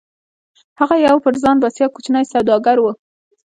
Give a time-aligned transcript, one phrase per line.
[0.79, 2.85] هغه يو پر ځان بسيا کوچنی سوداګر و.